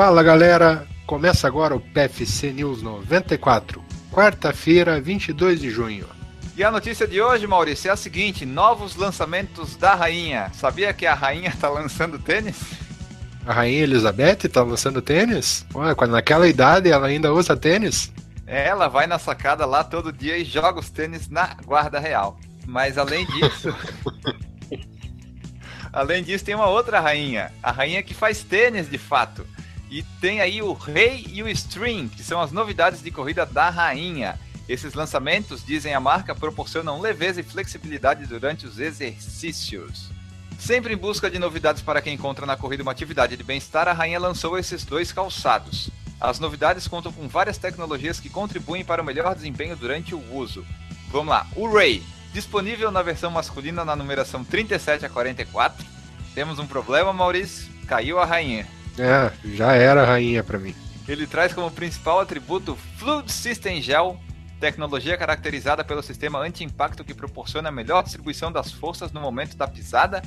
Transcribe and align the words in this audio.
Fala 0.00 0.22
galera, 0.22 0.86
começa 1.04 1.46
agora 1.46 1.76
o 1.76 1.78
PFC 1.78 2.52
News 2.52 2.80
94, 2.80 3.84
quarta-feira, 4.10 4.98
22 4.98 5.60
de 5.60 5.68
junho. 5.68 6.06
E 6.56 6.64
a 6.64 6.70
notícia 6.70 7.06
de 7.06 7.20
hoje, 7.20 7.46
Maurício, 7.46 7.90
é 7.90 7.92
a 7.92 7.96
seguinte: 7.96 8.46
novos 8.46 8.96
lançamentos 8.96 9.76
da 9.76 9.94
rainha. 9.94 10.50
Sabia 10.54 10.94
que 10.94 11.04
a 11.04 11.12
rainha 11.12 11.50
está 11.50 11.68
lançando 11.68 12.18
tênis? 12.18 12.56
A 13.46 13.52
rainha 13.52 13.82
Elizabeth 13.82 14.38
está 14.46 14.62
lançando 14.62 15.02
tênis? 15.02 15.66
Ué, 15.74 15.94
quando 15.94 16.12
naquela 16.12 16.48
idade 16.48 16.90
ela 16.90 17.06
ainda 17.06 17.34
usa 17.34 17.54
tênis? 17.54 18.10
Ela 18.46 18.88
vai 18.88 19.06
na 19.06 19.18
sacada 19.18 19.66
lá 19.66 19.84
todo 19.84 20.10
dia 20.10 20.38
e 20.38 20.46
joga 20.46 20.80
os 20.80 20.88
tênis 20.88 21.28
na 21.28 21.58
guarda 21.66 22.00
real. 22.00 22.40
Mas 22.66 22.96
além 22.96 23.26
disso. 23.26 23.68
além 25.92 26.24
disso, 26.24 26.46
tem 26.46 26.54
uma 26.54 26.68
outra 26.68 27.00
rainha. 27.00 27.52
A 27.62 27.70
rainha 27.70 28.02
que 28.02 28.14
faz 28.14 28.42
tênis 28.42 28.90
de 28.90 28.96
fato. 28.96 29.46
E 29.90 30.04
tem 30.20 30.40
aí 30.40 30.62
o 30.62 30.72
Rei 30.72 31.26
e 31.28 31.42
o 31.42 31.48
Stream, 31.48 32.08
que 32.08 32.22
são 32.22 32.40
as 32.40 32.52
novidades 32.52 33.02
de 33.02 33.10
corrida 33.10 33.44
da 33.44 33.68
rainha. 33.68 34.38
Esses 34.68 34.94
lançamentos, 34.94 35.66
dizem 35.66 35.94
a 35.94 36.00
marca, 36.00 36.32
proporcionam 36.32 37.00
leveza 37.00 37.40
e 37.40 37.42
flexibilidade 37.42 38.24
durante 38.24 38.66
os 38.66 38.78
exercícios. 38.78 40.08
Sempre 40.60 40.94
em 40.94 40.96
busca 40.96 41.28
de 41.28 41.40
novidades 41.40 41.82
para 41.82 42.00
quem 42.00 42.14
encontra 42.14 42.46
na 42.46 42.56
corrida 42.56 42.84
uma 42.84 42.92
atividade 42.92 43.36
de 43.36 43.42
bem-estar, 43.42 43.88
a 43.88 43.92
Rainha 43.92 44.20
lançou 44.20 44.56
esses 44.56 44.84
dois 44.84 45.10
calçados. 45.10 45.90
As 46.20 46.38
novidades 46.38 46.86
contam 46.86 47.10
com 47.10 47.26
várias 47.26 47.58
tecnologias 47.58 48.20
que 48.20 48.28
contribuem 48.28 48.84
para 48.84 49.02
o 49.02 49.04
melhor 49.04 49.34
desempenho 49.34 49.74
durante 49.74 50.14
o 50.14 50.34
uso. 50.36 50.64
Vamos 51.10 51.30
lá, 51.30 51.48
o 51.56 51.68
Ray, 51.68 52.00
disponível 52.32 52.92
na 52.92 53.02
versão 53.02 53.30
masculina 53.30 53.84
na 53.84 53.96
numeração 53.96 54.44
37 54.44 55.04
a 55.04 55.08
44. 55.08 55.84
Temos 56.32 56.60
um 56.60 56.66
problema, 56.66 57.12
Maurício, 57.12 57.68
caiu 57.88 58.20
a 58.20 58.24
rainha. 58.24 58.68
É, 59.00 59.32
já 59.56 59.72
era 59.72 60.04
rainha 60.04 60.44
para 60.44 60.58
mim. 60.58 60.74
Ele 61.08 61.26
traz 61.26 61.54
como 61.54 61.70
principal 61.70 62.20
atributo 62.20 62.76
Fluid 62.98 63.32
System 63.32 63.80
Gel, 63.80 64.20
tecnologia 64.60 65.16
caracterizada 65.16 65.82
pelo 65.82 66.02
sistema 66.02 66.38
anti-impacto 66.38 67.02
que 67.02 67.14
proporciona 67.14 67.70
a 67.70 67.72
melhor 67.72 68.02
distribuição 68.02 68.52
das 68.52 68.70
forças 68.70 69.10
no 69.10 69.20
momento 69.20 69.56
da 69.56 69.66
pisada, 69.66 70.22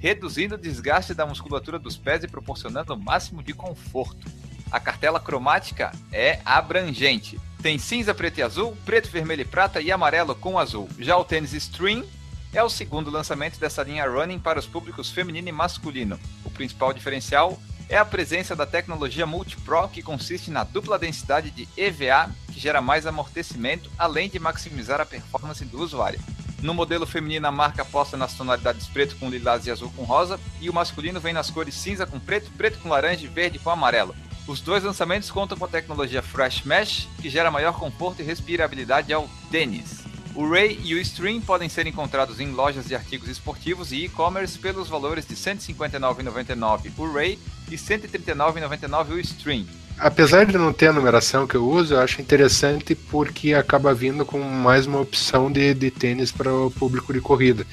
reduzindo 0.00 0.56
o 0.56 0.58
desgaste 0.58 1.14
da 1.14 1.24
musculatura 1.24 1.78
dos 1.78 1.96
pés 1.96 2.24
e 2.24 2.28
proporcionando 2.28 2.92
o 2.92 2.98
máximo 2.98 3.42
de 3.42 3.52
conforto. 3.54 4.28
A 4.72 4.80
cartela 4.80 5.20
cromática 5.20 5.92
é 6.12 6.40
abrangente. 6.44 7.38
Tem 7.62 7.78
cinza, 7.78 8.12
preto 8.12 8.38
e 8.38 8.42
azul, 8.42 8.76
preto, 8.84 9.08
vermelho 9.08 9.42
e 9.42 9.44
prata 9.44 9.80
e 9.80 9.92
amarelo 9.92 10.34
com 10.34 10.58
azul. 10.58 10.88
Já 10.98 11.16
o 11.16 11.24
tênis 11.24 11.52
Stream 11.52 12.04
é 12.52 12.62
o 12.62 12.68
segundo 12.68 13.10
lançamento 13.10 13.60
dessa 13.60 13.84
linha 13.84 14.08
running 14.08 14.40
para 14.40 14.58
os 14.58 14.66
públicos 14.66 15.10
feminino 15.10 15.48
e 15.48 15.52
masculino. 15.52 16.18
O 16.44 16.50
principal 16.50 16.92
diferencial 16.92 17.58
é 17.88 17.96
a 17.96 18.04
presença 18.04 18.56
da 18.56 18.66
tecnologia 18.66 19.26
MultiPro, 19.26 19.88
que 19.88 20.02
consiste 20.02 20.50
na 20.50 20.64
dupla 20.64 20.98
densidade 20.98 21.50
de 21.50 21.68
EVA, 21.76 22.30
que 22.52 22.58
gera 22.58 22.80
mais 22.80 23.06
amortecimento, 23.06 23.90
além 23.98 24.28
de 24.28 24.38
maximizar 24.38 25.00
a 25.00 25.06
performance 25.06 25.64
do 25.64 25.80
usuário. 25.80 26.20
No 26.62 26.74
modelo 26.74 27.06
feminino, 27.06 27.46
a 27.46 27.52
marca 27.52 27.82
aposta 27.82 28.16
nas 28.16 28.34
tonalidades 28.34 28.88
preto 28.88 29.16
com 29.16 29.30
lilás 29.30 29.66
e 29.66 29.70
azul 29.70 29.92
com 29.94 30.02
rosa, 30.02 30.40
e 30.60 30.68
o 30.68 30.74
masculino 30.74 31.20
vem 31.20 31.32
nas 31.32 31.50
cores 31.50 31.74
cinza 31.74 32.06
com 32.06 32.18
preto, 32.18 32.50
preto 32.52 32.78
com 32.80 32.88
laranja 32.88 33.24
e 33.24 33.28
verde 33.28 33.58
com 33.58 33.70
amarelo. 33.70 34.14
Os 34.48 34.60
dois 34.60 34.82
lançamentos 34.82 35.30
contam 35.30 35.58
com 35.58 35.64
a 35.64 35.68
tecnologia 35.68 36.22
Fresh 36.22 36.62
Mesh, 36.62 37.08
que 37.20 37.28
gera 37.28 37.50
maior 37.50 37.78
conforto 37.78 38.20
e 38.20 38.24
respirabilidade 38.24 39.12
ao 39.12 39.28
tênis. 39.50 40.05
O 40.36 40.46
Ray 40.46 40.78
e 40.84 40.94
o 40.94 41.00
Stream 41.00 41.40
podem 41.40 41.66
ser 41.66 41.86
encontrados 41.86 42.40
em 42.40 42.50
lojas 42.50 42.84
de 42.84 42.94
artigos 42.94 43.26
esportivos 43.26 43.90
e 43.90 44.04
e-commerce 44.04 44.58
pelos 44.58 44.86
valores 44.86 45.26
de 45.26 45.32
R$ 45.32 45.56
159,99 45.56 46.92
o 46.98 47.10
Ray 47.10 47.38
e 47.68 47.70
R$ 47.70 47.76
139,99 47.78 49.12
o 49.12 49.18
Stream. 49.18 49.64
Apesar 49.98 50.44
de 50.44 50.58
não 50.58 50.74
ter 50.74 50.88
a 50.88 50.92
numeração 50.92 51.46
que 51.46 51.54
eu 51.54 51.66
uso, 51.66 51.94
eu 51.94 52.00
acho 52.00 52.20
interessante 52.20 52.94
porque 52.94 53.54
acaba 53.54 53.94
vindo 53.94 54.26
com 54.26 54.38
mais 54.38 54.86
uma 54.86 55.00
opção 55.00 55.50
de, 55.50 55.72
de 55.72 55.90
tênis 55.90 56.30
para 56.30 56.52
o 56.52 56.70
público 56.70 57.14
de 57.14 57.20
corrida. 57.22 57.66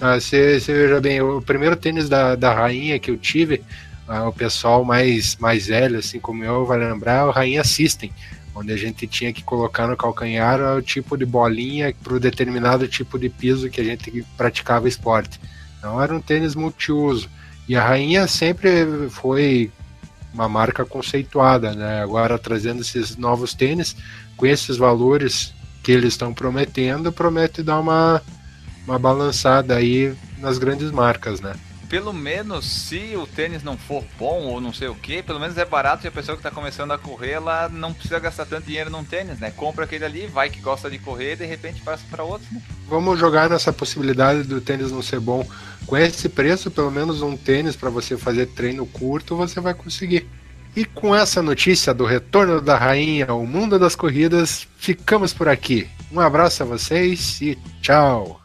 Ah, 0.00 0.18
você, 0.18 0.58
veja 0.58 1.00
bem, 1.00 1.22
o 1.22 1.40
primeiro 1.40 1.76
tênis 1.76 2.08
da, 2.08 2.34
da 2.34 2.52
rainha 2.52 2.98
que 2.98 3.12
eu 3.12 3.16
tive, 3.16 3.62
ah, 4.08 4.28
o 4.28 4.32
pessoal 4.32 4.84
mais, 4.84 5.36
mais 5.36 5.68
velho, 5.68 6.00
assim 6.00 6.18
como 6.18 6.42
eu, 6.42 6.66
vai 6.66 6.78
lembrar, 6.78 7.28
o 7.28 7.30
Rainha 7.30 7.62
System 7.62 8.12
onde 8.58 8.72
a 8.72 8.76
gente 8.76 9.06
tinha 9.06 9.32
que 9.32 9.42
colocar 9.42 9.86
no 9.86 9.96
calcanhar 9.96 10.60
o 10.76 10.82
tipo 10.82 11.16
de 11.16 11.24
bolinha 11.24 11.94
para 12.02 12.14
o 12.14 12.20
determinado 12.20 12.88
tipo 12.88 13.18
de 13.18 13.28
piso 13.28 13.70
que 13.70 13.80
a 13.80 13.84
gente 13.84 14.24
praticava 14.36 14.88
esporte. 14.88 15.40
Então 15.78 16.02
era 16.02 16.14
um 16.14 16.20
tênis 16.20 16.54
multiuso. 16.54 17.30
E 17.68 17.76
a 17.76 17.86
Rainha 17.86 18.26
sempre 18.26 19.08
foi 19.10 19.70
uma 20.32 20.48
marca 20.48 20.84
conceituada, 20.84 21.74
né? 21.74 22.02
Agora 22.02 22.38
trazendo 22.38 22.82
esses 22.82 23.16
novos 23.16 23.54
tênis 23.54 23.96
com 24.36 24.46
esses 24.46 24.76
valores 24.76 25.54
que 25.82 25.92
eles 25.92 26.14
estão 26.14 26.34
prometendo, 26.34 27.12
promete 27.12 27.62
dar 27.62 27.78
uma, 27.78 28.22
uma 28.86 28.98
balançada 28.98 29.76
aí 29.76 30.14
nas 30.38 30.58
grandes 30.58 30.90
marcas, 30.90 31.40
né? 31.40 31.54
Pelo 31.88 32.12
menos 32.12 32.66
se 32.66 33.16
o 33.16 33.26
tênis 33.26 33.62
não 33.62 33.76
for 33.76 34.04
bom 34.18 34.42
ou 34.42 34.60
não 34.60 34.72
sei 34.72 34.88
o 34.88 34.94
que, 34.94 35.22
pelo 35.22 35.40
menos 35.40 35.56
é 35.56 35.64
barato 35.64 36.06
e 36.06 36.08
a 36.08 36.12
pessoa 36.12 36.36
que 36.36 36.40
está 36.40 36.50
começando 36.50 36.92
a 36.92 36.98
correr, 36.98 37.32
ela 37.32 37.68
não 37.68 37.92
precisa 37.92 38.18
gastar 38.18 38.44
tanto 38.44 38.66
dinheiro 38.66 38.90
num 38.90 39.04
tênis, 39.04 39.38
né? 39.38 39.50
Compra 39.50 39.84
aquele 39.84 40.04
ali, 40.04 40.26
vai 40.26 40.50
que 40.50 40.60
gosta 40.60 40.90
de 40.90 40.98
correr 40.98 41.32
e 41.32 41.36
de 41.36 41.46
repente 41.46 41.80
passa 41.80 42.04
para 42.10 42.22
outro, 42.22 42.46
né? 42.52 42.60
Vamos 42.86 43.18
jogar 43.18 43.48
nessa 43.48 43.72
possibilidade 43.72 44.42
do 44.42 44.60
tênis 44.60 44.92
não 44.92 45.02
ser 45.02 45.20
bom. 45.20 45.46
Com 45.86 45.96
esse 45.96 46.28
preço, 46.28 46.70
pelo 46.70 46.90
menos 46.90 47.22
um 47.22 47.36
tênis 47.36 47.74
para 47.74 47.88
você 47.88 48.16
fazer 48.16 48.46
treino 48.46 48.84
curto, 48.86 49.36
você 49.36 49.58
vai 49.58 49.72
conseguir. 49.72 50.28
E 50.76 50.84
com 50.84 51.16
essa 51.16 51.42
notícia 51.42 51.94
do 51.94 52.04
retorno 52.04 52.60
da 52.60 52.76
rainha 52.76 53.26
ao 53.28 53.44
mundo 53.46 53.78
das 53.78 53.96
corridas, 53.96 54.68
ficamos 54.76 55.32
por 55.32 55.48
aqui. 55.48 55.88
Um 56.12 56.20
abraço 56.20 56.62
a 56.62 56.66
vocês 56.66 57.40
e 57.40 57.58
tchau! 57.80 58.37